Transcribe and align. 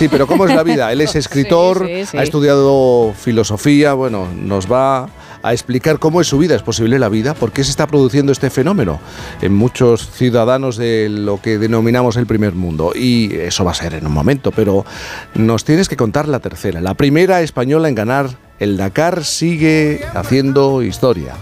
Sí, 0.00 0.08
pero 0.08 0.26
¿cómo 0.26 0.46
es 0.46 0.54
la 0.54 0.62
vida? 0.62 0.90
Él 0.92 1.02
es 1.02 1.14
escritor, 1.14 1.86
ha 1.86 2.22
estudiado 2.22 3.12
filosofía, 3.12 3.92
bueno, 3.92 4.28
nos 4.34 4.72
va 4.72 5.10
a 5.42 5.52
explicar 5.52 5.98
cómo 5.98 6.22
es 6.22 6.26
su 6.26 6.38
vida, 6.38 6.54
es 6.54 6.62
posible 6.62 6.98
la 6.98 7.10
vida, 7.10 7.34
por 7.34 7.52
qué 7.52 7.62
se 7.64 7.70
está 7.70 7.86
produciendo 7.86 8.32
este 8.32 8.48
fenómeno 8.48 8.98
en 9.42 9.54
muchos 9.54 10.10
ciudadanos 10.10 10.78
de 10.78 11.10
lo 11.10 11.42
que 11.42 11.58
denominamos 11.58 12.16
el 12.16 12.24
primer 12.24 12.54
mundo. 12.54 12.92
Y 12.94 13.34
eso 13.34 13.62
va 13.62 13.72
a 13.72 13.74
ser 13.74 13.92
en 13.92 14.06
un 14.06 14.12
momento, 14.14 14.52
pero 14.52 14.86
nos 15.34 15.66
tienes 15.66 15.86
que 15.86 15.98
contar 15.98 16.28
la 16.28 16.38
tercera. 16.38 16.80
La 16.80 16.94
primera 16.94 17.42
española 17.42 17.90
en 17.90 17.94
ganar 17.94 18.30
el 18.58 18.78
Dakar 18.78 19.22
sigue 19.26 20.00
haciendo 20.14 20.82
historia 20.82 21.34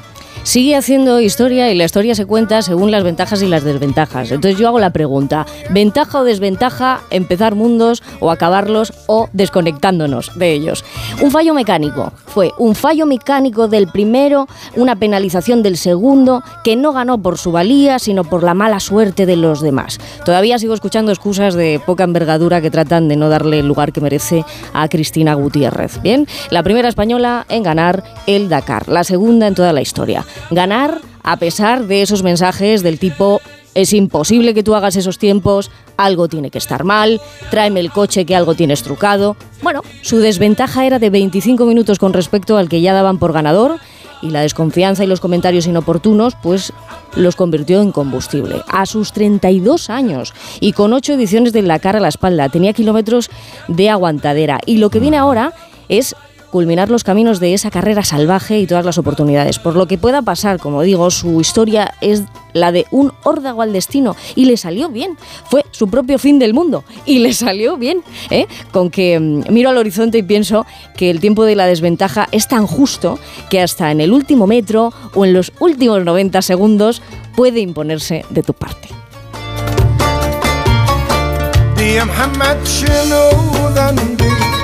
sigue 0.48 0.76
haciendo 0.76 1.20
historia 1.20 1.70
y 1.70 1.74
la 1.74 1.84
historia 1.84 2.14
se 2.14 2.24
cuenta 2.24 2.62
según 2.62 2.90
las 2.90 3.04
ventajas 3.04 3.42
y 3.42 3.46
las 3.46 3.64
desventajas. 3.64 4.30
Entonces 4.30 4.58
yo 4.58 4.66
hago 4.66 4.80
la 4.80 4.94
pregunta, 4.94 5.44
¿ventaja 5.68 6.20
o 6.20 6.24
desventaja 6.24 7.02
empezar 7.10 7.54
mundos 7.54 8.02
o 8.20 8.30
acabarlos 8.30 8.94
o 9.08 9.28
desconectándonos 9.34 10.38
de 10.38 10.54
ellos? 10.54 10.86
Un 11.20 11.30
fallo 11.30 11.52
mecánico 11.52 12.14
fue 12.24 12.52
un 12.56 12.74
fallo 12.74 13.04
mecánico 13.04 13.68
del 13.68 13.88
primero, 13.88 14.46
una 14.74 14.96
penalización 14.96 15.62
del 15.62 15.76
segundo, 15.76 16.42
que 16.64 16.76
no 16.76 16.94
ganó 16.94 17.20
por 17.20 17.36
su 17.36 17.52
valía, 17.52 17.98
sino 17.98 18.24
por 18.24 18.42
la 18.42 18.54
mala 18.54 18.80
suerte 18.80 19.26
de 19.26 19.36
los 19.36 19.60
demás. 19.60 19.98
Todavía 20.24 20.58
sigo 20.58 20.72
escuchando 20.72 21.12
excusas 21.12 21.56
de 21.56 21.78
poca 21.84 22.04
envergadura 22.04 22.62
que 22.62 22.70
tratan 22.70 23.08
de 23.08 23.16
no 23.16 23.28
darle 23.28 23.58
el 23.58 23.68
lugar 23.68 23.92
que 23.92 24.00
merece 24.00 24.46
a 24.72 24.88
Cristina 24.88 25.34
Gutiérrez. 25.34 26.00
Bien, 26.00 26.26
la 26.48 26.62
primera 26.62 26.88
española 26.88 27.44
en 27.50 27.62
ganar 27.62 28.02
el 28.26 28.48
Dakar, 28.48 28.88
la 28.88 29.04
segunda 29.04 29.46
en 29.46 29.54
toda 29.54 29.74
la 29.74 29.82
historia 29.82 30.24
ganar 30.50 31.00
a 31.22 31.36
pesar 31.36 31.86
de 31.86 32.02
esos 32.02 32.22
mensajes 32.22 32.82
del 32.82 32.98
tipo 32.98 33.40
es 33.74 33.92
imposible 33.92 34.54
que 34.54 34.62
tú 34.62 34.74
hagas 34.74 34.96
esos 34.96 35.18
tiempos, 35.18 35.70
algo 35.96 36.26
tiene 36.26 36.50
que 36.50 36.58
estar 36.58 36.84
mal, 36.84 37.20
tráeme 37.50 37.80
el 37.80 37.92
coche 37.92 38.24
que 38.24 38.34
algo 38.34 38.54
tienes 38.54 38.82
trucado. 38.82 39.36
Bueno, 39.62 39.82
su 40.02 40.18
desventaja 40.18 40.86
era 40.86 40.98
de 40.98 41.10
25 41.10 41.64
minutos 41.66 41.98
con 41.98 42.12
respecto 42.12 42.56
al 42.56 42.68
que 42.68 42.80
ya 42.80 42.94
daban 42.94 43.18
por 43.18 43.32
ganador 43.32 43.78
y 44.22 44.30
la 44.30 44.40
desconfianza 44.40 45.04
y 45.04 45.06
los 45.06 45.20
comentarios 45.20 45.66
inoportunos 45.66 46.34
pues 46.42 46.72
los 47.14 47.36
convirtió 47.36 47.82
en 47.82 47.92
combustible. 47.92 48.62
A 48.66 48.86
sus 48.86 49.12
32 49.12 49.90
años 49.90 50.34
y 50.60 50.72
con 50.72 50.92
8 50.92 51.12
ediciones 51.12 51.52
de 51.52 51.62
la 51.62 51.78
cara 51.78 51.98
a 51.98 52.02
la 52.02 52.08
espalda, 52.08 52.48
tenía 52.48 52.72
kilómetros 52.72 53.30
de 53.68 53.90
aguantadera 53.90 54.60
y 54.66 54.78
lo 54.78 54.90
que 54.90 54.98
viene 54.98 55.18
ahora 55.18 55.52
es 55.88 56.16
culminar 56.50 56.90
los 56.90 57.04
caminos 57.04 57.40
de 57.40 57.54
esa 57.54 57.70
carrera 57.70 58.02
salvaje 58.02 58.58
y 58.58 58.66
todas 58.66 58.84
las 58.84 58.98
oportunidades. 58.98 59.58
Por 59.58 59.76
lo 59.76 59.86
que 59.86 59.98
pueda 59.98 60.22
pasar, 60.22 60.58
como 60.58 60.82
digo, 60.82 61.10
su 61.10 61.40
historia 61.40 61.94
es 62.00 62.22
la 62.52 62.72
de 62.72 62.86
un 62.90 63.12
órdago 63.24 63.62
al 63.62 63.72
destino 63.72 64.16
y 64.34 64.46
le 64.46 64.56
salió 64.56 64.88
bien. 64.88 65.16
Fue 65.50 65.64
su 65.70 65.88
propio 65.88 66.18
fin 66.18 66.38
del 66.38 66.54
mundo 66.54 66.84
y 67.04 67.18
le 67.20 67.32
salió 67.32 67.76
bien. 67.76 68.02
¿eh? 68.30 68.46
Con 68.72 68.90
que 68.90 69.18
mm, 69.18 69.52
miro 69.52 69.70
al 69.70 69.78
horizonte 69.78 70.18
y 70.18 70.22
pienso 70.22 70.66
que 70.96 71.10
el 71.10 71.20
tiempo 71.20 71.44
de 71.44 71.56
la 71.56 71.66
desventaja 71.66 72.28
es 72.32 72.48
tan 72.48 72.66
justo 72.66 73.18
que 73.50 73.60
hasta 73.60 73.90
en 73.90 74.00
el 74.00 74.12
último 74.12 74.46
metro 74.46 74.92
o 75.14 75.24
en 75.24 75.32
los 75.32 75.52
últimos 75.60 76.04
90 76.04 76.42
segundos 76.42 77.02
puede 77.36 77.60
imponerse 77.60 78.24
de 78.30 78.42
tu 78.42 78.54
parte. 78.54 78.88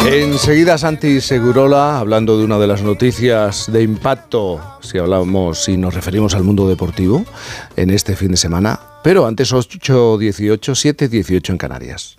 Enseguida 0.07 0.77
Santi 0.77 1.23
Segurola, 1.23 1.99
hablando 1.99 2.37
de 2.37 2.45
una 2.45 2.59
de 2.59 2.67
las 2.67 2.83
noticias 2.83 3.73
de 3.73 3.83
impacto, 3.83 4.61
si 4.81 4.99
hablamos, 4.99 5.65
si 5.65 5.79
nos 5.79 5.95
referimos 5.95 6.35
al 6.35 6.45
mundo 6.45 6.69
deportivo, 6.69 7.25
en 7.75 7.89
este 7.89 8.15
fin 8.15 8.33
de 8.33 8.37
semana. 8.37 8.79
Pero 9.03 9.27
antes 9.27 9.55
8.18, 9.55 10.59
7.18 10.59 11.51
en 11.51 11.57
Canarias. 11.57 12.17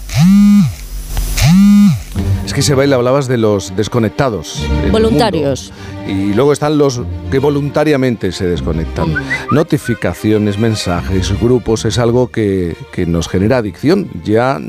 Es 2.43 2.53
que 2.53 2.73
baila, 2.73 2.95
hablabas 2.95 3.27
de 3.27 3.37
los 3.37 3.75
desconectados. 3.75 4.65
Voluntarios. 4.91 5.71
Y 6.07 6.33
luego 6.33 6.53
están 6.53 6.79
los 6.79 7.01
que 7.29 7.37
voluntariamente 7.37 8.31
se 8.31 8.47
desconectan. 8.47 9.13
Notificaciones, 9.51 10.57
mensajes, 10.57 11.39
grupos, 11.39 11.85
es 11.85 11.99
algo 11.99 12.29
que, 12.31 12.75
que 12.91 13.05
nos 13.05 13.27
genera 13.27 13.57
adicción. 13.57 14.09
Ya, 14.23 14.59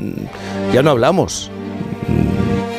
ya 0.71 0.83
no 0.83 0.91
hablamos 0.91 1.49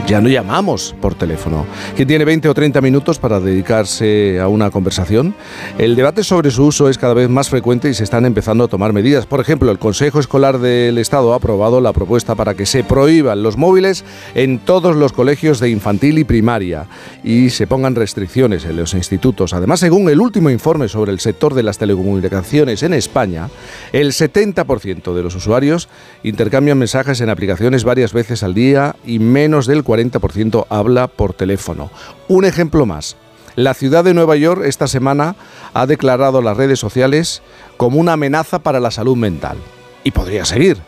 ya 0.08 0.22
no 0.22 0.30
llamamos 0.30 0.94
por 1.02 1.14
teléfono. 1.14 1.66
¿Quién 1.94 2.08
tiene 2.08 2.24
20 2.24 2.48
o 2.48 2.54
30 2.54 2.80
minutos 2.80 3.18
para 3.18 3.40
dedicarse 3.40 4.40
a 4.40 4.48
una 4.48 4.70
conversación? 4.70 5.34
El 5.76 5.96
debate 5.96 6.24
sobre 6.24 6.50
su 6.50 6.64
uso 6.64 6.88
es 6.88 6.96
cada 6.96 7.12
vez 7.12 7.28
más 7.28 7.50
frecuente 7.50 7.90
y 7.90 7.94
se 7.94 8.04
están 8.04 8.24
empezando 8.24 8.64
a 8.64 8.68
tomar 8.68 8.94
medidas. 8.94 9.26
Por 9.26 9.40
ejemplo, 9.40 9.70
el 9.70 9.78
Consejo 9.78 10.18
Escolar 10.18 10.60
del 10.60 10.96
Estado 10.96 11.34
ha 11.34 11.36
aprobado 11.36 11.82
la 11.82 11.92
propuesta 11.92 12.34
para 12.34 12.54
que 12.54 12.64
se 12.64 12.84
prohíban 12.84 13.42
los 13.42 13.58
móviles 13.58 14.02
en 14.34 14.58
todos 14.60 14.96
los 14.96 15.12
colegios 15.12 15.60
de 15.60 15.68
infantil 15.68 16.18
y 16.18 16.24
primaria 16.24 16.86
y 17.22 17.50
se 17.50 17.66
pongan 17.66 17.94
restricciones 17.94 18.64
en 18.64 18.76
los 18.76 18.94
institutos. 18.94 19.52
Además, 19.52 19.80
según 19.80 20.08
el 20.08 20.20
último 20.20 20.48
informe 20.48 20.88
sobre 20.88 21.12
el 21.12 21.20
sector 21.20 21.52
de 21.52 21.64
las 21.64 21.76
telecomunicaciones 21.76 22.82
en 22.82 22.94
España, 22.94 23.50
el 23.92 24.12
70% 24.12 25.12
de 25.12 25.22
los 25.22 25.34
usuarios 25.34 25.90
intercambian 26.22 26.78
mensajes 26.78 27.20
en 27.20 27.28
aplicaciones 27.28 27.84
varias 27.84 28.14
veces 28.14 28.42
al 28.42 28.54
día 28.54 28.96
y 29.04 29.18
menos 29.18 29.66
del 29.66 29.84
40% 29.84 29.97
40% 30.06 30.66
habla 30.68 31.08
por 31.08 31.32
teléfono. 31.34 31.90
Un 32.28 32.44
ejemplo 32.44 32.86
más. 32.86 33.16
La 33.56 33.74
ciudad 33.74 34.04
de 34.04 34.14
Nueva 34.14 34.36
York 34.36 34.62
esta 34.64 34.86
semana 34.86 35.34
ha 35.74 35.86
declarado 35.86 36.40
las 36.42 36.56
redes 36.56 36.78
sociales 36.78 37.42
como 37.76 37.98
una 37.98 38.12
amenaza 38.12 38.60
para 38.60 38.80
la 38.80 38.90
salud 38.90 39.16
mental. 39.16 39.58
Y 40.04 40.12
podría 40.12 40.44
seguir. 40.44 40.78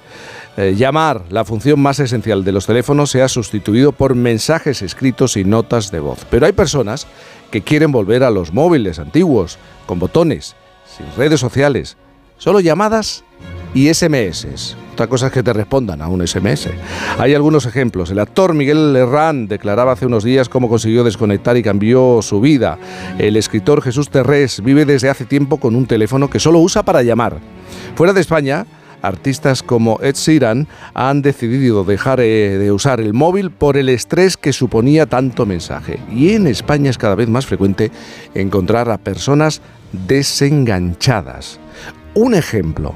Eh, 0.57 0.75
llamar, 0.77 1.25
la 1.31 1.45
función 1.45 1.81
más 1.81 2.01
esencial 2.01 2.45
de 2.45 2.53
los 2.53 2.67
teléfonos, 2.67 3.11
se 3.11 3.23
ha 3.23 3.29
sustituido 3.29 3.93
por 3.93 4.15
mensajes 4.15 4.83
escritos 4.83 5.37
y 5.37 5.45
notas 5.45 5.91
de 5.91 6.01
voz. 6.01 6.25
Pero 6.31 6.47
hay 6.47 6.53
personas 6.53 7.07
que 7.51 7.63
quieren 7.63 7.93
volver 7.93 8.23
a 8.23 8.31
los 8.31 8.53
móviles 8.53 8.99
antiguos, 8.99 9.59
con 9.87 9.99
botones, 9.99 10.55
sin 10.97 11.07
redes 11.17 11.41
sociales, 11.41 11.97
solo 12.39 12.61
llamadas 12.61 13.25
y 13.75 13.93
SMS. 13.93 14.77
Otra 14.93 15.07
cosa 15.07 15.29
es 15.29 15.33
que 15.33 15.43
te 15.43 15.53
respondan 15.53 16.03
a 16.03 16.09
un 16.09 16.27
SMS. 16.27 16.69
Hay 17.19 17.35
algunos 17.35 17.65
ejemplos. 17.65 18.11
El 18.11 18.19
actor 18.19 18.53
Miguel 18.53 18.95
Herrán 18.95 19.49
declaraba 19.49 19.93
hace 19.93 20.07
unos 20.07 20.25
días 20.25 20.49
cómo 20.49 20.69
consiguió 20.69 21.05
desconectar 21.05 21.57
y 21.57 21.63
cambió 21.63 22.21
su 22.23 22.41
vida. 22.41 22.79
El 23.19 23.37
escritor 23.37 23.83
Jesús 23.83 24.11
Terrés 24.11 24.63
vive 24.63 24.85
desde 24.85 25.09
hace 25.09 25.25
tiempo 25.25 25.59
con 25.59 25.75
un 25.75 25.87
teléfono 25.87 26.29
que 26.29 26.39
solo 26.39 26.59
usa 26.59 26.83
para 26.83 27.03
llamar. 27.03 27.39
Fuera 27.95 28.13
de 28.13 28.21
España, 28.21 28.67
artistas 29.03 29.63
como 29.63 29.99
Ed 30.03 30.17
Sheeran 30.17 30.69
han 30.95 31.23
decidido 31.23 31.85
dejar 31.85 32.21
eh, 32.21 32.59
de 32.59 32.73
usar 32.73 33.01
el 33.01 33.15
móvil 33.15 33.51
por 33.51 33.77
el 33.77 33.89
estrés 33.89 34.37
que 34.37 34.53
suponía 34.53 35.07
tanto 35.07 35.47
mensaje. 35.47 35.99
Y 36.13 36.33
en 36.35 36.47
España 36.47 36.91
es 36.91 36.99
cada 36.99 37.15
vez 37.15 37.29
más 37.29 37.47
frecuente 37.47 37.91
encontrar 38.35 38.91
a 38.91 38.99
personas 38.99 39.63
desenganchadas. 39.93 41.59
Un 42.15 42.35
ejemplo, 42.35 42.95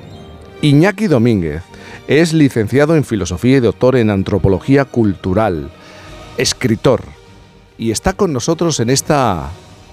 Iñaki 0.64 1.08
Domínguez 1.08 1.62
es 2.08 2.32
licenciado 2.32 2.96
en 2.96 3.04
Filosofía 3.04 3.58
y 3.58 3.60
doctor 3.60 3.96
en 3.96 4.08
Antropología 4.08 4.86
Cultural, 4.86 5.68
escritor, 6.38 7.00
y 7.76 7.90
está 7.90 8.14
con 8.14 8.32
nosotros 8.32 8.80
en 8.80 8.88
esta 8.88 9.50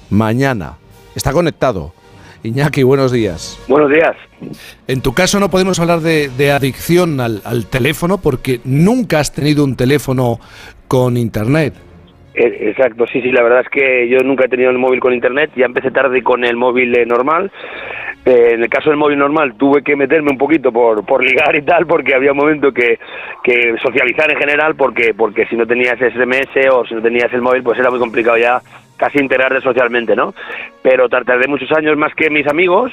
mañana. 0.10 0.78
Está 1.14 1.34
conectado. 1.34 1.92
Iñaki, 2.44 2.84
buenos 2.84 3.12
días. 3.12 3.62
Buenos 3.68 3.92
días. 3.92 4.16
En 4.88 5.02
tu 5.02 5.14
caso 5.14 5.42
no 5.42 5.52
podemos 5.52 5.78
hablar 5.82 6.00
de, 6.00 6.52
adicción 6.54 7.20
al, 7.20 7.66
teléfono 7.70 8.20
porque 8.20 8.62
nunca 8.64 9.20
has 9.20 9.34
tenido 9.34 9.66
un 9.66 9.76
teléfono 9.76 10.40
con 10.88 11.18
internet. 11.18 11.74
E, 12.34 12.70
exacto, 12.70 13.06
sí, 13.12 13.22
sí, 13.22 13.30
la 13.34 13.44
verdad 13.44 13.60
es 13.60 13.70
que 13.70 14.08
yo 14.08 14.20
nunca 14.20 14.46
he 14.46 14.48
tenido 14.48 14.70
el 14.70 14.78
móvil 14.78 15.02
con 15.02 15.14
internet, 15.14 15.52
ya 15.58 15.66
empecé 15.66 15.92
tarde 15.92 16.24
con 16.24 16.46
el 16.46 16.56
móvil 16.56 16.98
eh, 16.98 17.06
normal 17.06 17.52
eh, 18.24 18.52
en 18.54 18.64
el 18.64 18.70
caso 18.70 18.90
del 18.90 19.00
móvil 19.00 19.18
normal 19.18 19.56
tuve 19.58 19.82
que 19.82 19.96
meterme 19.96 20.32
un 20.32 20.38
poquito 20.38 20.72
por, 20.72 21.04
por 21.06 21.24
ligar 21.24 21.56
y 21.56 21.64
tal, 21.64 21.88
porque 21.88 22.14
había 22.14 22.32
un 22.32 22.38
momento 22.38 22.72
que, 22.72 23.00
que 23.44 23.76
socializar 23.82 24.30
en 24.32 24.38
general, 24.38 24.76
porque, 24.76 25.14
porque 25.16 25.46
si 25.48 25.56
no 25.56 25.66
tenías 25.66 25.98
SMS 25.98 26.70
o 26.72 26.86
si 26.86 26.94
no 26.94 27.02
tenías 27.02 27.34
el 27.34 27.42
móvil, 27.42 27.64
pues 27.64 27.80
era 27.80 27.90
muy 27.90 28.00
complicado 28.00 28.38
ya 28.38 28.62
casi 29.02 29.18
integrarte 29.18 29.62
socialmente, 29.62 30.16
¿no? 30.16 30.36
Pero 30.84 31.10
tardé 31.10 31.48
muchos 31.48 31.72
años 31.72 31.98
más 31.98 32.14
que 32.14 32.30
mis 32.30 32.48
amigos, 32.48 32.92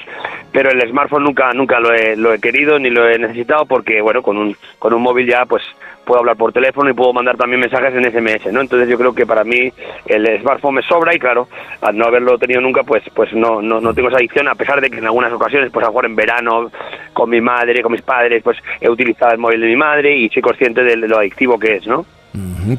pero 0.50 0.70
el 0.70 0.80
smartphone 0.88 1.25
nunca 1.25 1.52
nunca 1.52 1.78
lo 1.81 1.92
he, 1.92 2.16
lo 2.16 2.32
he 2.32 2.40
querido 2.40 2.78
ni 2.78 2.88
lo 2.88 3.06
he 3.06 3.19
necesitado 3.19 3.66
porque, 3.66 4.00
bueno, 4.00 4.22
con 4.22 4.38
un, 4.38 4.56
con 4.78 4.94
un 4.94 5.02
móvil 5.02 5.28
ya 5.28 5.44
pues 5.44 5.62
puedo 6.08 6.20
hablar 6.20 6.37
por 6.37 6.55
teléfono 6.55 6.88
y 6.88 6.94
puedo 6.94 7.12
mandar 7.12 7.37
también 7.37 7.60
mensajes 7.60 7.94
en 7.94 8.10
SMS, 8.10 8.50
¿no? 8.50 8.62
Entonces 8.62 8.88
yo 8.88 8.96
creo 8.96 9.14
que 9.14 9.26
para 9.26 9.44
mí 9.44 9.70
el 10.06 10.40
smartphone 10.40 10.76
me 10.76 10.82
sobra 10.82 11.14
y 11.14 11.19
claro, 11.19 11.49
al 11.82 11.99
no 11.99 12.06
haberlo 12.06 12.38
tenido 12.38 12.62
nunca, 12.62 12.82
pues 12.82 13.02
pues 13.14 13.31
no, 13.34 13.60
no, 13.60 13.78
no 13.78 13.93
tengo 13.93 14.08
esa 14.08 14.16
adicción, 14.16 14.49
a 14.49 14.55
pesar 14.55 14.81
de 14.81 14.88
que 14.88 14.96
en 14.96 15.05
algunas 15.05 15.31
ocasiones, 15.31 15.70
pues 15.70 15.87
a 15.87 15.90
jugar 15.90 16.06
en 16.06 16.16
verano 16.16 16.70
con 17.12 17.28
mi 17.28 17.43
madre, 17.43 17.82
con 17.82 17.93
mis 17.93 18.00
padres, 18.00 18.43
pues 18.43 18.56
he 18.81 18.88
utilizado 18.88 19.32
el 19.32 19.38
móvil 19.38 19.60
de 19.60 19.66
mi 19.66 19.76
madre 19.76 20.16
y 20.16 20.31
soy 20.31 20.40
consciente 20.40 20.82
de 20.82 20.96
lo 20.96 21.19
adictivo 21.19 21.58
que 21.58 21.76
es, 21.76 21.87
¿no? 21.87 22.06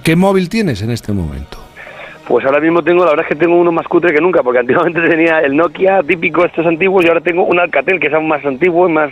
¿Qué 0.04 0.16
móvil 0.16 0.50
tienes 0.50 0.82
en 0.82 0.90
este 0.90 1.14
momento? 1.14 1.70
Pues 2.30 2.46
ahora 2.46 2.60
mismo 2.60 2.84
tengo, 2.84 3.04
la 3.06 3.10
verdad 3.10 3.26
es 3.28 3.36
que 3.36 3.44
tengo 3.44 3.58
uno 3.58 3.72
más 3.72 3.88
cutre 3.88 4.14
que 4.14 4.22
nunca, 4.22 4.44
porque 4.44 4.60
antiguamente 4.64 5.02
tenía 5.02 5.40
el 5.40 5.58
Nokia 5.58 6.04
típico, 6.04 6.46
estos 6.46 6.64
antiguos, 6.64 7.04
y 7.04 7.08
ahora 7.08 7.22
tengo 7.22 7.44
un 7.44 7.60
Alcatel 7.60 8.00
que 8.00 8.06
es 8.06 8.14
aún 8.14 8.28
más 8.28 8.46
antiguo 8.46 8.88
y 8.88 8.92
más, 8.92 9.12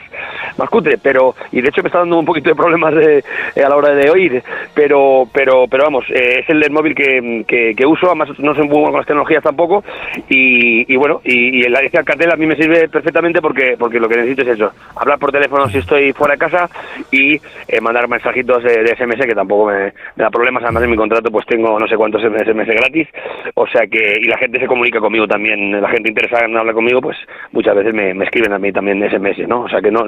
más 0.58 0.70
cutre, 0.70 0.98
pero, 0.98 1.36
y 1.52 1.62
de 1.62 1.70
hecho 1.70 1.82
me 1.82 1.88
está 1.88 2.00
dando 2.00 2.20
un 2.20 2.26
poquito 2.26 2.50
de 2.50 2.56
problemas 2.56 2.94
de, 2.96 3.24
eh, 3.56 3.64
a 3.64 3.70
la 3.70 3.76
hora 3.76 3.94
de 3.94 4.10
oír, 4.10 4.44
pero, 4.74 5.28
pero, 5.32 5.68
pero 5.68 5.84
vamos, 5.84 6.06
eh, 6.10 6.40
es 6.40 6.50
el, 6.50 6.70
móvil 6.72 6.96
que, 6.96 7.46
que, 7.76 7.86
uso, 7.86 8.08
además 8.08 8.30
no 8.40 8.54
soy 8.54 8.68
muy 8.68 8.76
bueno 8.76 8.92
con 8.92 9.00
las 9.00 9.08
tecnologías 9.08 9.44
tampoco, 9.44 9.84
y, 10.30 10.92
y 10.92 10.96
bueno, 10.98 11.22
y, 11.24 11.60
y 11.60 11.62
el 11.62 11.76
Alcatel 11.76 12.32
a 12.32 12.36
mí 12.36 12.46
me 12.46 12.56
sirve 12.56 12.90
perfectamente 12.90 13.42
porque, 13.42 13.76
porque 13.78 14.00
lo 14.00 14.10
que 14.10 14.18
necesito 14.18 14.42
es 14.44 14.50
eso, 14.50 14.72
hablar 14.96 15.20
por 15.20 15.32
teléfono 15.32 15.68
si 15.70 15.80
estoy 15.80 16.14
fuera 16.14 16.34
de 16.34 16.40
casa 16.40 16.70
y 17.12 17.36
eh, 17.68 17.82
mandar 17.82 18.08
mensajitos 18.08 18.64
de, 18.64 18.88
SMS 18.88 19.26
que 19.26 19.36
tampoco 19.36 19.68
me, 19.68 19.94
da 20.16 20.30
problemas, 20.30 20.64
además 20.64 20.84
en 20.84 20.92
mi 20.92 20.98
contrato 20.98 21.30
pues 21.30 21.46
tengo 21.46 21.78
no 21.78 21.88
sé 21.88 21.96
cuántos 21.96 22.22
SMS 22.22 22.68
gratis, 22.68 23.08
o 23.54 23.68
sea 23.68 23.86
que, 23.88 24.20
y 24.22 24.26
la 24.26 24.38
gente 24.38 24.60
se 24.60 24.68
comunica 24.68 25.00
conmigo 25.00 25.28
también, 25.28 25.80
la 25.82 25.90
gente 25.90 26.10
interesada 26.10 26.46
en 26.46 26.58
hablar 26.58 26.74
conmigo, 26.74 27.02
pues 27.02 27.18
muchas 27.52 27.76
veces 27.76 27.94
me, 27.94 28.12
escriben 28.24 28.54
a 28.54 28.60
mí 28.60 28.72
también 28.72 29.02
SMS, 29.10 29.48
¿no? 29.48 29.62
O 29.62 29.70
sea 29.70 29.82
que 29.82 29.92
no, 29.92 30.06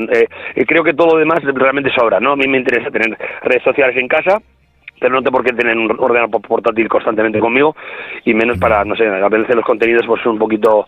eh, 0.55 0.65
creo 0.65 0.83
que 0.83 0.93
todo 0.93 1.13
lo 1.13 1.19
demás 1.19 1.39
realmente 1.43 1.91
sobra, 1.91 2.19
¿no? 2.19 2.33
A 2.33 2.35
mí 2.35 2.47
me 2.47 2.57
interesa 2.57 2.91
tener 2.91 3.17
redes 3.43 3.63
sociales 3.63 3.95
en 3.97 4.07
casa, 4.07 4.41
pero 4.99 5.13
no 5.13 5.21
tengo 5.21 5.37
por 5.37 5.45
qué 5.45 5.53
tener 5.53 5.77
un 5.77 5.91
ordenador 5.97 6.41
portátil 6.41 6.87
constantemente 6.89 7.39
conmigo 7.39 7.75
y 8.25 8.33
menos 8.33 8.57
para, 8.57 8.83
no 8.83 8.95
sé, 8.95 9.07
a 9.07 9.29
veces 9.29 9.55
los 9.55 9.65
contenidos 9.65 10.05
pues 10.05 10.21
son 10.21 10.33
un 10.33 10.39
poquito 10.39 10.87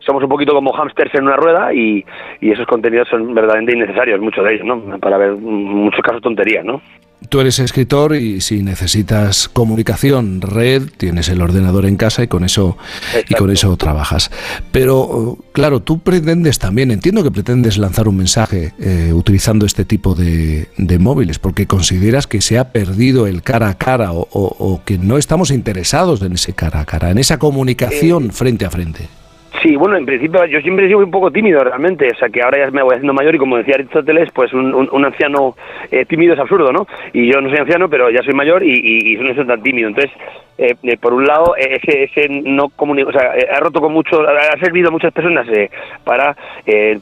somos 0.00 0.22
un 0.22 0.30
poquito 0.30 0.54
como 0.54 0.72
hámsters 0.72 1.14
en 1.14 1.24
una 1.24 1.36
rueda 1.36 1.74
y, 1.74 2.02
y, 2.40 2.50
esos 2.50 2.66
contenidos 2.66 3.06
son 3.08 3.34
verdaderamente 3.34 3.76
innecesarios, 3.76 4.18
muchos 4.18 4.42
de 4.44 4.54
ellos, 4.54 4.66
¿no? 4.66 4.98
Para 4.98 5.18
ver 5.18 5.32
muchos 5.32 6.00
casos 6.00 6.22
tonterías, 6.22 6.64
¿no? 6.64 6.80
Tú 7.28 7.40
eres 7.40 7.58
escritor 7.58 8.16
y 8.16 8.40
si 8.40 8.62
necesitas 8.62 9.48
comunicación, 9.48 10.40
red, 10.40 10.84
tienes 10.96 11.28
el 11.28 11.42
ordenador 11.42 11.84
en 11.86 11.96
casa 11.96 12.22
y 12.22 12.28
con 12.28 12.44
eso 12.44 12.78
y 13.28 13.34
con 13.34 13.50
eso 13.50 13.76
trabajas. 13.76 14.30
Pero 14.72 15.38
claro, 15.52 15.80
tú 15.80 16.00
pretendes 16.00 16.58
también, 16.58 16.90
entiendo 16.90 17.22
que 17.22 17.30
pretendes 17.30 17.78
lanzar 17.78 18.08
un 18.08 18.16
mensaje 18.16 18.72
eh, 18.78 19.12
utilizando 19.12 19.66
este 19.66 19.84
tipo 19.84 20.14
de, 20.14 20.68
móviles, 20.98 21.38
porque 21.38 21.66
consideras 21.66 22.26
que 22.26 22.40
se 22.40 22.58
ha 22.58 22.72
perdido 22.72 23.26
el 23.26 23.42
cara 23.42 23.68
a 23.68 23.74
cara 23.74 24.10
o, 24.12 24.82
que 24.84 24.98
no 24.98 25.18
estamos 25.18 25.50
interesados 25.50 26.22
en 26.22 26.32
ese 26.32 26.52
cara 26.52 26.80
a 26.80 26.84
cara, 26.84 27.10
en 27.10 27.18
esa 27.18 27.38
comunicación 27.38 28.26
eh, 28.26 28.32
frente 28.32 28.64
a 28.64 28.70
frente. 28.70 29.19
Sí, 29.62 29.76
bueno, 29.76 29.96
en 29.96 30.06
principio 30.06 30.44
yo 30.46 30.60
siempre 30.60 30.86
he 30.86 30.88
sido 30.88 31.00
un 31.00 31.10
poco 31.10 31.30
tímido 31.30 31.62
realmente, 31.62 32.08
o 32.10 32.14
sea 32.14 32.30
que 32.30 32.42
ahora 32.42 32.58
ya 32.58 32.70
me 32.70 32.82
voy 32.82 32.94
haciendo 32.94 33.12
mayor 33.12 33.34
y 33.34 33.38
como 33.38 33.58
decía 33.58 33.74
Aristóteles, 33.74 34.30
pues 34.32 34.52
un, 34.54 35.04
anciano 35.04 35.54
eh, 35.90 36.06
tímido 36.06 36.32
es 36.32 36.40
absurdo, 36.40 36.72
¿no? 36.72 36.86
Y 37.12 37.30
yo 37.30 37.40
no 37.42 37.50
soy 37.50 37.58
anciano, 37.58 37.88
pero 37.90 38.10
ya 38.10 38.22
soy 38.22 38.32
mayor 38.32 38.62
y, 38.62 38.72
y, 38.72 39.14
y 39.14 39.16
no 39.16 39.34
soy 39.34 39.46
tan 39.46 39.62
tímido, 39.62 39.88
entonces 39.88 40.10
eh, 40.62 40.76
eh, 40.82 40.98
por 40.98 41.14
un 41.14 41.24
lado, 41.24 41.56
eh, 41.56 41.78
ese, 41.82 42.02
ese 42.02 42.28
no 42.28 42.68
comunico, 42.68 43.08
o 43.08 43.12
sea, 43.12 43.32
ha 43.50 43.60
roto 43.60 43.80
con 43.80 43.94
mucho, 43.94 44.20
ha 44.20 44.58
servido 44.58 44.88
a 44.88 44.90
muchas 44.90 45.10
personas 45.10 45.46
para 46.04 46.36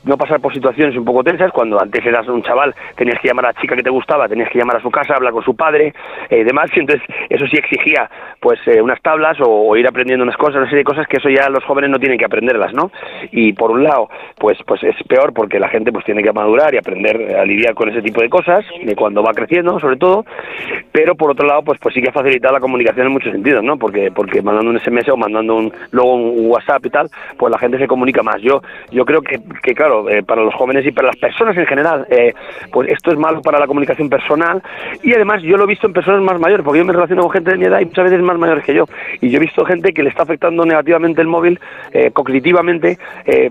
no 0.05 0.17
pasar 0.17 0.41
por 0.41 0.55
situaciones 0.55 0.97
un 0.97 1.05
poco 1.05 1.25
tensas, 1.25 1.51
cuando 1.51 1.81
antes 1.83 2.07
eras 2.07 2.29
un 2.29 2.41
chaval, 2.45 2.73
tenías 2.95 3.19
que 3.21 3.27
llamar 3.27 3.47
a 3.47 3.49
la 3.49 3.61
chica 3.61 3.75
que 3.75 3.83
te 3.83 3.91
gustaba, 3.91 4.29
tenías 4.29 4.49
que 4.49 4.61
llamar 4.61 4.77
a 4.77 4.81
su 4.81 4.93
casa, 4.93 5.17
hablar 5.17 5.33
con 5.33 5.43
su 5.43 5.57
padre, 5.57 5.93
y 6.31 6.45
demás, 6.45 6.71
y 6.77 6.79
entonces 6.79 7.05
eso 7.29 7.49
sí 7.49 7.57
exigía, 7.57 8.09
pues, 8.39 8.61
unas 8.81 9.03
tablas 9.03 9.37
o, 9.41 9.77
ir 9.77 9.89
aprendiendo 9.89 10.23
unas 10.23 10.37
cosas, 10.37 10.57
una 10.57 10.67
serie 10.67 10.85
de 10.85 10.85
cosas 10.85 11.09
que 11.09 11.17
eso 11.17 11.29
ya 11.29 11.49
los 11.49 11.65
jóvenes 11.65 11.91
no 11.91 11.99
tienen 11.99 12.17
que 12.17 12.27
¿no? 12.73 12.91
Y 13.33 13.53
por 13.53 13.71
un 13.71 13.85
lado, 13.85 14.09
pues, 14.39 14.59
pues 14.67 14.83
es 14.85 14.97
peor 15.09 15.33
porque 15.33 15.59
la 15.59 15.69
gente 15.69 15.93
pues 15.93 16.05
tiene 16.05 16.23
que 16.23 16.33
madurar 16.33 16.75
y 16.75 16.79
aprender 16.79 17.37
a 17.37 17.45
lidiar 17.45 17.75
con 17.75 17.89
ese 17.89 18.03
tipo 18.03 18.21
de 18.21 18.29
cosas, 18.29 18.65
de 18.83 18.95
cuando 18.95 19.23
va 19.23 19.33
creciendo, 19.33 19.79
sobre 19.81 19.97
todo, 19.97 20.25
pero 20.93 21.15
por 21.15 21.31
otro 21.31 21.47
lado, 21.47 21.63
pues, 21.63 21.79
pues 21.81 21.95
sí 21.95 22.03
que 22.03 22.09
ha 22.09 22.13
facilitado 22.13 22.55
la 22.55 22.61
comunicación 22.61 23.07
en 23.07 23.13
muchos 23.13 23.33
sentidos 23.33 23.59
¿no? 23.63 23.77
Porque, 23.77 24.11
porque 24.11 24.43
mandando 24.43 24.71
un 24.71 24.79
SMS 24.79 25.09
o 25.09 25.17
mandando 25.17 25.57
un, 25.57 25.73
luego 25.91 26.15
un 26.15 26.51
WhatsApp 26.51 26.85
y 26.87 26.91
tal, 26.91 27.09
pues 27.37 27.51
la 27.51 27.59
gente 27.59 27.79
se 27.79 27.87
comunica 27.87 28.23
más. 28.23 28.41
Yo, 28.41 28.63
yo 28.91 29.05
creo 29.05 29.23
que, 29.23 29.41
que 29.63 29.75
claro, 29.75 30.09
eh, 30.09 30.23
para 30.23 30.43
los 30.43 30.55
jóvenes 30.55 30.87
y 30.87 30.93
para 30.93 31.09
las 31.09 31.17
personas 31.17 31.57
en 31.57 31.67
general, 31.67 32.07
eh, 32.11 32.35
pues 32.73 32.91
esto 32.91 33.11
es 33.11 33.19
malo 33.19 33.41
para 33.43 33.59
la 33.59 33.67
comunicación 33.67 34.09
personal 34.09 34.63
y 35.03 35.15
además 35.15 35.43
yo 35.43 35.57
lo 35.57 35.65
he 35.65 35.67
visto 35.67 35.87
en 35.87 35.93
personas 35.93 36.23
más 36.23 36.41
mayores, 36.41 36.65
porque 36.65 36.79
yo 36.79 36.85
me 36.85 36.93
relaciono 36.93 37.23
con 37.23 37.31
gente 37.31 37.53
de 37.53 37.59
mi 37.59 37.65
edad 37.65 37.81
y 37.81 37.87
muchas 37.87 38.05
veces 38.05 38.21
más 38.21 38.39
mayores 38.39 38.65
que 38.65 38.75
yo. 38.75 38.85
Y 39.21 39.31
yo 39.31 39.39
he 39.39 39.41
visto 39.41 39.65
gente 39.65 39.93
que 39.93 40.03
le 40.03 40.11
está 40.11 40.23
afectando 40.23 40.65
negativamente 40.65 41.21
el 41.21 41.29
móvil 41.29 41.61
eh, 41.93 42.11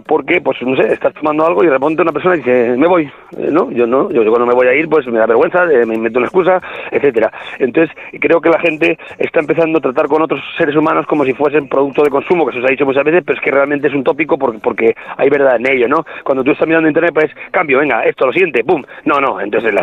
porque, 0.06 0.42
pues 0.42 0.62
no 0.62 0.75
sé, 0.75 0.94
estás 0.94 1.13
tomando 1.13 1.45
algo 1.45 1.63
y 1.63 1.68
de 1.68 1.74
repente 1.74 2.01
una 2.01 2.12
persona 2.12 2.36
dice, 2.36 2.75
me 2.78 2.88
voy, 2.88 3.10
¿no? 3.38 3.72
Yo 3.72 3.88
no, 3.88 4.10
yo, 4.12 4.24
yo, 4.24 4.30
cuando 4.30 4.48
me 4.48 4.54
voy 4.54 4.68
a 4.68 4.74
ir, 4.74 4.88
pues 4.89 5.07
me 5.07 5.19
da 5.19 5.25
vergüenza, 5.25 5.66
me 5.66 5.95
invento 5.95 6.19
una 6.19 6.28
excusa, 6.28 6.62
etcétera. 6.92 7.31
Entonces, 7.60 7.95
creo 8.19 8.42
que 8.42 8.50
la 8.50 8.60
gente 8.60 8.98
está 9.18 9.39
empezando 9.39 9.78
tratar 9.81 10.07
con 10.07 10.22
otros 10.22 10.42
seres 10.57 10.75
humanos 10.75 11.06
como 11.06 11.25
si 11.25 11.34
fuesen 11.34 11.68
producto 11.68 12.04
de 12.04 12.10
consumo, 12.10 12.45
que 12.45 12.54
se 12.54 12.60
os 12.60 12.66
ha 12.66 12.69
dicho 12.69 12.86
muchas 12.86 13.04
veces, 13.04 13.24
pero 13.25 13.38
es 13.38 13.44
que 13.44 13.51
realmente 13.51 13.88
es 13.88 13.94
un 13.94 14.04
tópico 14.04 14.38
porque, 14.38 14.60
porque 14.60 14.95
hay 15.18 15.30
verdad 15.30 15.57
en 15.57 15.68
ello, 15.68 15.88
¿no? 15.88 16.06
Cuando 16.24 16.44
tú 16.44 16.51
estás 16.51 16.68
mirando 16.68 16.88
internet, 16.88 17.12
pues 17.13 17.31
cambio, 17.51 17.80
venga, 17.80 18.04
esto 18.04 18.25
lo 18.25 18.33
siguiente, 18.33 18.63
¡pum! 18.63 18.83
No, 19.06 19.19
no, 19.19 19.40
entonces 19.40 19.74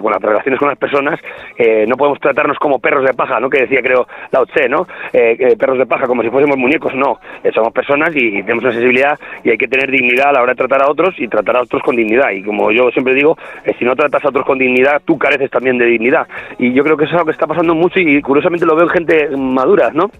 con 0.00 0.12
las 0.12 0.22
relaciones 0.22 0.58
con 0.58 0.68
las 0.68 0.78
personas 0.78 1.20
eh, 1.56 1.84
no 1.86 1.96
podemos 1.96 2.20
tratarnos 2.20 2.58
como 2.58 2.78
perros 2.78 3.04
de 3.04 3.14
paja, 3.14 3.40
¿no? 3.40 3.48
Que 3.48 3.62
decía, 3.62 3.80
creo, 3.82 4.06
Lao 4.30 4.46
Tse, 4.46 4.68
¿no? 4.68 4.86
Eh, 5.12 5.36
eh, 5.38 5.56
perros 5.56 5.78
de 5.78 5.86
paja, 5.86 6.06
como 6.06 6.22
si 6.22 6.30
fuésemos 6.30 6.56
muñecos, 6.56 6.94
no. 6.94 7.18
somos 7.54 7.72
personas 7.72 8.10
y 8.14 8.42
tenemos 8.54 8.74
sensibilidad 8.74 9.18
y 9.42 9.50
hay 9.50 9.58
que 9.58 9.68
tener 9.68 9.90
dignidad 9.90 10.28
a 10.28 10.32
la 10.32 10.42
hora 10.42 10.52
de 10.52 10.56
tratar 10.56 10.82
a 10.82 10.90
otros 10.90 11.14
y 11.18 11.28
tratar 11.28 11.56
a 11.56 11.62
otros 11.62 11.82
con 11.82 11.96
dignidad. 11.96 12.30
Y 12.30 12.42
como 12.42 12.70
yo 12.70 12.90
siempre 12.90 13.14
digo, 13.14 13.36
si 13.78 13.84
no 13.84 13.96
tratas 13.96 14.24
a 14.24 14.28
otros 14.28 14.46
con 14.46 14.58
dignidad, 14.58 15.02
tú 15.04 15.18
careces 15.18 15.50
también 15.50 15.78
de 15.78 15.86
dignidad. 15.86 16.26
Y 16.58 16.72
yo 16.72 16.84
creo 16.84 16.96
que 16.96 17.04
eso 17.04 17.12
es 17.12 17.18
algo 17.18 17.26
que 17.26 17.32
está 17.32 17.46
pasando 17.46 17.74
mucho 17.74 18.00
y 18.00 18.20
curiosamente 18.22 18.66
lo 18.66 18.76
veo 18.76 18.84
en 18.84 18.90
gente 18.90 19.36
madura, 19.36 19.90
¿no? 19.92 20.10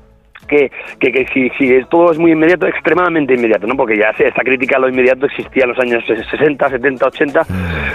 Que, 0.44 0.70
que, 0.98 1.26
si, 1.32 1.50
si, 1.50 1.84
todo 1.90 2.12
es 2.12 2.18
muy 2.18 2.32
inmediato, 2.32 2.66
extremadamente 2.66 3.34
inmediato, 3.34 3.66
¿no? 3.66 3.76
Porque 3.76 3.96
ya 3.96 4.10
esta 4.10 4.42
crítica 4.42 4.76
a 4.76 4.80
lo 4.80 4.88
inmediato 4.88 5.26
existía 5.26 5.64
en 5.64 5.70
los 5.70 5.78
años 5.78 6.04
60, 6.06 6.68
70, 6.70 7.06
80, 7.06 7.40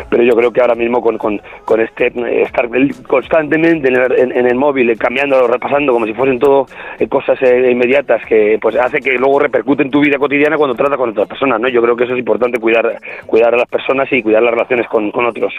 pero 0.10 0.24
yo 0.24 0.36
creo 0.36 0.52
que 0.52 0.62
ahora 0.62 0.76
mismo 0.76 1.02
con, 1.02 1.18
con, 1.18 1.42
con 1.66 1.82
este 1.82 2.12
estar 2.42 2.70
constantemente 3.08 3.90
en 3.90 4.46
el, 4.48 4.56
móvil, 4.56 4.98
cambiando, 4.98 5.48
repasando, 5.48 5.94
como 5.94 6.06
si 6.06 6.14
fuesen 6.14 6.40
todo 6.40 6.66
eh, 7.00 7.08
cosas 7.08 7.42
eh, 7.42 7.72
inmediatas, 7.72 8.26
que 8.26 8.58
pues 8.62 8.76
hace 8.76 9.00
que 9.00 9.18
luego 9.18 9.40
repercute 9.40 9.84
en 9.84 9.92
tu 9.92 10.02
vida 10.02 10.18
cotidiana 10.18 10.58
cuando 10.58 10.76
tratas 10.76 10.98
con 10.98 11.10
otras 11.10 11.28
personas, 11.28 11.60
¿no? 11.60 11.70
Yo 11.70 11.82
creo 11.82 11.96
que 11.96 12.04
eso 12.04 12.14
es 12.14 12.20
importante, 12.20 12.60
cuidar, 12.60 13.00
cuidar 13.26 13.54
a 13.54 13.58
las 13.58 13.68
personas 13.68 14.12
y 14.12 14.22
cuidar 14.22 14.44
las 14.44 14.54
relaciones 14.54 14.88
con, 14.88 15.12
con 15.12 15.26
otros. 15.26 15.54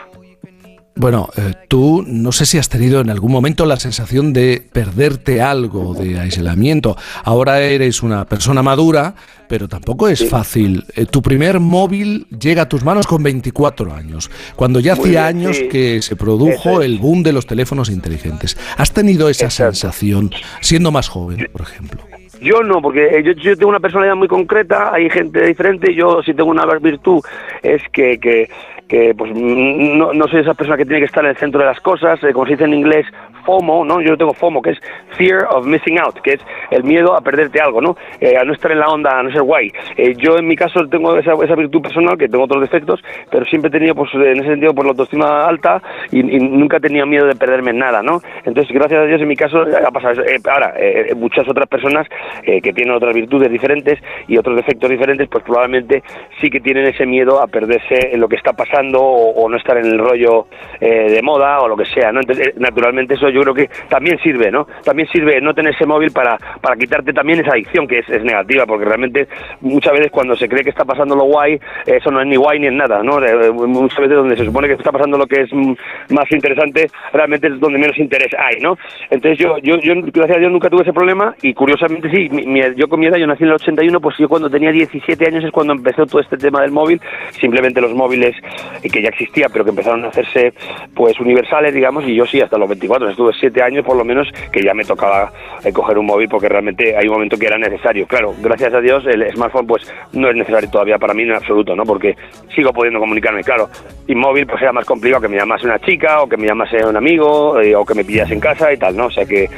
Bueno, 1.00 1.30
eh, 1.34 1.54
tú 1.66 2.04
no 2.06 2.30
sé 2.30 2.44
si 2.44 2.58
has 2.58 2.68
tenido 2.68 3.00
en 3.00 3.08
algún 3.08 3.32
momento 3.32 3.64
la 3.64 3.76
sensación 3.76 4.34
de 4.34 4.62
perderte 4.70 5.40
algo, 5.40 5.94
de 5.94 6.20
aislamiento. 6.20 6.94
Ahora 7.24 7.58
eres 7.62 8.02
una 8.02 8.26
persona 8.26 8.62
madura, 8.62 9.14
pero 9.48 9.66
tampoco 9.66 10.08
es 10.08 10.28
fácil. 10.28 10.84
Eh, 10.94 11.06
tu 11.06 11.22
primer 11.22 11.58
móvil 11.58 12.26
llega 12.38 12.64
a 12.64 12.68
tus 12.68 12.84
manos 12.84 13.06
con 13.06 13.22
24 13.22 13.94
años, 13.94 14.30
cuando 14.56 14.78
ya 14.78 14.92
hacía 14.92 15.26
años 15.26 15.58
que 15.70 16.02
se 16.02 16.16
produjo 16.16 16.82
el 16.82 16.98
boom 16.98 17.22
de 17.22 17.32
los 17.32 17.46
teléfonos 17.46 17.88
inteligentes. 17.88 18.58
¿Has 18.76 18.92
tenido 18.92 19.30
esa 19.30 19.48
sensación 19.48 20.30
siendo 20.60 20.92
más 20.92 21.08
joven, 21.08 21.48
por 21.50 21.62
ejemplo? 21.62 22.02
Yo 22.42 22.62
no, 22.62 22.82
porque 22.82 23.06
eh, 23.06 23.22
yo, 23.22 23.32
yo, 23.32 23.56
tengo 23.56 23.70
una 23.70 23.80
personalidad 23.80 24.16
muy 24.16 24.28
concreta, 24.28 24.92
hay 24.92 25.08
gente 25.08 25.46
diferente, 25.46 25.94
yo 25.94 26.22
si 26.22 26.34
tengo 26.34 26.50
una 26.50 26.66
virtud 26.66 27.22
es 27.62 27.82
que, 27.92 28.18
que, 28.18 28.48
que 28.90 29.14
pues 29.16 29.30
no, 29.32 30.12
no, 30.12 30.26
soy 30.26 30.40
esa 30.40 30.54
persona 30.54 30.76
que 30.76 30.84
tiene 30.84 30.98
que 30.98 31.06
estar 31.06 31.24
en 31.24 31.30
el 31.30 31.36
centro 31.36 31.60
de 31.60 31.66
las 31.66 31.78
cosas, 31.80 32.22
eh, 32.24 32.32
como 32.32 32.44
se 32.44 32.52
dice 32.52 32.64
en 32.64 32.74
inglés, 32.74 33.06
FOMO, 33.44 33.84
¿no? 33.84 34.00
Yo 34.00 34.16
tengo 34.16 34.34
FOMO, 34.34 34.60
que 34.60 34.70
es 34.70 34.78
Fear 35.16 35.46
of 35.48 35.64
Missing 35.64 36.00
Out, 36.00 36.20
que 36.20 36.32
es 36.32 36.40
el 36.72 36.82
miedo 36.82 37.14
a 37.14 37.20
perderte 37.20 37.60
algo, 37.60 37.80
¿no? 37.80 37.96
Eh, 38.20 38.36
a 38.36 38.42
no 38.42 38.52
estar 38.52 38.72
en 38.72 38.80
la 38.80 38.88
onda, 38.88 39.16
a 39.16 39.22
no 39.22 39.30
ser 39.30 39.42
guay. 39.42 39.70
Eh, 39.96 40.14
yo 40.16 40.36
en 40.38 40.48
mi 40.48 40.56
caso 40.56 40.88
tengo 40.88 41.16
esa, 41.16 41.34
esa, 41.34 41.54
virtud 41.54 41.82
personal, 41.82 42.18
que 42.18 42.28
tengo 42.28 42.44
otros 42.44 42.62
defectos, 42.62 43.00
pero 43.30 43.44
siempre 43.44 43.68
he 43.68 43.72
tenido, 43.72 43.94
pues 43.94 44.12
en 44.12 44.40
ese 44.40 44.48
sentido, 44.48 44.74
por 44.74 44.84
la 44.84 44.90
autoestima 44.90 45.46
alta 45.46 45.80
y, 46.10 46.24
nunca 46.24 46.78
he 46.78 46.80
tenido 46.80 47.06
miedo 47.06 47.26
de 47.26 47.36
perderme 47.36 47.70
en 47.70 47.78
nada, 47.78 48.02
¿no? 48.02 48.20
Entonces, 48.44 48.74
gracias 48.74 49.02
a 49.02 49.04
Dios, 49.04 49.22
en 49.22 49.28
mi 49.28 49.36
caso 49.36 49.60
ha 49.60 49.90
pasado 49.92 50.20
eso. 50.24 50.50
ahora, 50.50 50.74
muchas 51.14 51.48
otras 51.48 51.68
personas 51.68 52.08
que 52.42 52.72
tienen 52.72 52.92
otras 52.92 53.14
virtudes 53.14 53.52
diferentes 53.52 54.00
y 54.26 54.36
otros 54.36 54.56
defectos 54.56 54.90
diferentes, 54.90 55.28
pues 55.28 55.44
probablemente 55.44 56.02
sí 56.40 56.50
que 56.50 56.58
tienen 56.58 56.86
ese 56.86 57.06
miedo 57.06 57.40
a 57.40 57.46
perderse 57.46 58.10
en 58.12 58.20
lo 58.20 58.28
que 58.28 58.36
está 58.36 58.52
pasando 58.52 58.79
o, 59.00 59.48
no 59.48 59.56
estar 59.56 59.76
en 59.76 59.86
el 59.86 59.98
rollo 59.98 60.46
eh, 60.80 61.10
de 61.10 61.22
moda 61.22 61.60
o 61.60 61.68
lo 61.68 61.76
que 61.76 61.84
sea, 61.86 62.12
¿no? 62.12 62.20
Entonces, 62.20 62.48
eh, 62.48 62.54
naturalmente 62.56 63.14
eso 63.14 63.28
yo 63.28 63.40
creo 63.42 63.54
que 63.54 63.70
también 63.88 64.18
sirve, 64.18 64.50
¿no? 64.50 64.66
También 64.84 65.08
sirve 65.08 65.40
no 65.40 65.54
tener 65.54 65.74
ese 65.74 65.86
móvil 65.86 66.12
para, 66.12 66.38
para 66.60 66.76
quitarte 66.76 67.12
también 67.12 67.40
esa 67.40 67.52
adicción 67.52 67.86
que 67.86 68.00
es, 68.00 68.08
es 68.08 68.22
negativa, 68.22 68.66
porque 68.66 68.84
realmente 68.84 69.28
muchas 69.60 69.92
veces 69.92 70.10
cuando 70.10 70.36
se 70.36 70.48
cree 70.48 70.62
que 70.62 70.70
está 70.70 70.84
pasando 70.84 71.16
lo 71.16 71.24
guay, 71.24 71.58
eso 71.86 72.10
no 72.10 72.20
es 72.20 72.26
ni 72.26 72.36
guay 72.36 72.60
ni 72.60 72.68
es 72.68 72.72
nada, 72.72 73.02
¿no? 73.02 73.24
Eh, 73.24 73.50
muchas 73.50 73.98
veces 73.98 74.16
donde 74.16 74.36
se 74.36 74.44
supone 74.44 74.68
que 74.68 74.74
está 74.74 74.92
pasando 74.92 75.18
lo 75.18 75.26
que 75.26 75.42
es 75.42 75.52
más 75.52 76.30
interesante, 76.30 76.88
realmente 77.12 77.48
es 77.48 77.60
donde 77.60 77.78
menos 77.78 77.98
interés 77.98 78.32
hay, 78.38 78.60
¿no? 78.60 78.78
Entonces 79.10 79.38
yo, 79.38 79.58
yo, 79.58 79.76
yo 79.78 79.94
gracias 79.96 80.36
a 80.36 80.40
Dios 80.40 80.52
nunca 80.52 80.70
tuve 80.70 80.82
ese 80.82 80.92
problema 80.92 81.34
y 81.42 81.54
curiosamente 81.54 82.10
sí, 82.10 82.28
yo 82.76 82.88
con 82.88 83.00
mi 83.00 83.06
edad, 83.06 83.18
yo 83.18 83.26
nací 83.26 83.42
en 83.42 83.50
el 83.50 83.54
81, 83.54 84.00
pues 84.00 84.16
yo 84.18 84.28
cuando 84.28 84.50
tenía 84.50 84.72
17 84.72 85.26
años 85.26 85.44
es 85.44 85.50
cuando 85.50 85.72
empezó 85.72 86.06
todo 86.06 86.20
este 86.20 86.36
tema 86.36 86.62
del 86.62 86.70
móvil, 86.70 87.00
simplemente 87.32 87.80
los 87.80 87.94
móviles 87.94 88.34
que 88.82 89.02
ya 89.02 89.08
existía, 89.08 89.48
pero 89.52 89.64
que 89.64 89.70
empezaron 89.70 90.04
a 90.04 90.08
hacerse 90.08 90.52
pues 90.94 91.18
universales, 91.20 91.74
digamos, 91.74 92.04
y 92.04 92.14
yo 92.14 92.26
sí, 92.26 92.40
hasta 92.40 92.58
los 92.58 92.68
24, 92.68 93.10
estuve 93.10 93.32
siete 93.38 93.62
años 93.62 93.84
por 93.84 93.96
lo 93.96 94.04
menos 94.04 94.28
que 94.52 94.62
ya 94.62 94.74
me 94.74 94.84
tocaba 94.84 95.32
eh, 95.64 95.72
coger 95.72 95.98
un 95.98 96.06
móvil 96.06 96.28
porque 96.28 96.48
realmente 96.48 96.96
hay 96.96 97.06
un 97.06 97.14
momento 97.14 97.36
que 97.36 97.46
era 97.46 97.58
necesario. 97.58 98.06
Claro, 98.06 98.34
gracias 98.40 98.74
a 98.74 98.80
Dios 98.80 99.04
el 99.06 99.30
smartphone 99.32 99.66
pues 99.66 99.92
no 100.12 100.28
es 100.28 100.36
necesario 100.36 100.70
todavía 100.70 100.98
para 100.98 101.14
mí 101.14 101.22
en 101.22 101.32
absoluto, 101.32 101.74
¿no? 101.74 101.84
Porque 101.84 102.16
sigo 102.54 102.72
pudiendo 102.72 103.00
comunicarme, 103.00 103.42
claro. 103.42 103.68
Y 104.06 104.14
móvil 104.14 104.46
pues 104.46 104.62
era 104.62 104.72
más 104.72 104.84
complicado 104.84 105.22
que 105.22 105.28
me 105.28 105.36
llamase 105.36 105.66
una 105.66 105.78
chica 105.78 106.22
o 106.22 106.28
que 106.28 106.36
me 106.36 106.46
llamase 106.46 106.84
un 106.84 106.96
amigo 106.96 107.60
eh, 107.60 107.74
o 107.74 107.84
que 107.84 107.94
me 107.94 108.04
pillas 108.04 108.30
en 108.30 108.40
casa 108.40 108.72
y 108.72 108.76
tal, 108.76 108.96
¿no? 108.96 109.06
O 109.06 109.10
sea 109.10 109.24
que 109.24 109.48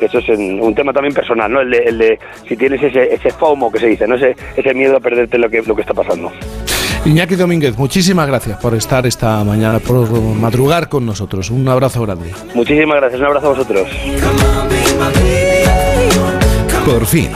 eso 0.00 0.18
es 0.18 0.28
un 0.28 0.74
tema 0.74 0.92
también 0.92 1.14
personal, 1.14 1.50
¿no? 1.50 1.60
El 1.60 1.70
de, 1.70 1.78
el 1.78 1.98
de 1.98 2.18
si 2.46 2.56
tienes 2.56 2.82
ese, 2.82 3.14
ese 3.14 3.30
FOMO 3.30 3.70
que 3.70 3.78
se 3.78 3.86
dice, 3.86 4.06
¿no? 4.06 4.16
Ese, 4.16 4.34
ese 4.56 4.74
miedo 4.74 4.96
a 4.96 5.00
perderte 5.00 5.38
lo 5.38 5.48
que, 5.48 5.62
lo 5.62 5.74
que 5.74 5.82
está 5.82 5.94
pasando. 5.94 6.30
Iñaki 7.04 7.34
Domínguez, 7.34 7.76
muchísimas 7.76 8.26
gracias 8.28 8.58
por 8.58 8.74
estar 8.74 9.06
esta 9.06 9.42
mañana, 9.42 9.80
por 9.80 10.08
madrugar 10.10 10.88
con 10.88 11.04
nosotros. 11.04 11.50
Un 11.50 11.68
abrazo 11.68 12.02
grande. 12.02 12.32
Muchísimas 12.54 12.96
gracias, 12.96 13.20
un 13.20 13.26
abrazo 13.26 13.46
a 13.46 13.50
vosotros. 13.50 13.88
Por 16.84 17.06
fin 17.06 17.30